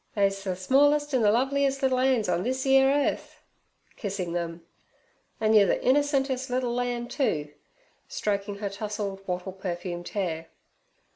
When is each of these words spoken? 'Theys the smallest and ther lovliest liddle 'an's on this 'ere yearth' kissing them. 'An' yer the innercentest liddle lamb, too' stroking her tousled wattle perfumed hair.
'Theys 0.15 0.43
the 0.45 0.55
smallest 0.55 1.13
and 1.13 1.21
ther 1.21 1.29
lovliest 1.29 1.83
liddle 1.83 1.99
'an's 1.99 2.27
on 2.27 2.41
this 2.41 2.65
'ere 2.65 2.89
yearth' 2.89 3.43
kissing 3.97 4.33
them. 4.33 4.65
'An' 5.39 5.53
yer 5.53 5.67
the 5.67 5.77
innercentest 5.77 6.49
liddle 6.49 6.73
lamb, 6.73 7.07
too' 7.07 7.53
stroking 8.07 8.55
her 8.55 8.69
tousled 8.71 9.21
wattle 9.27 9.53
perfumed 9.53 10.07
hair. 10.09 10.47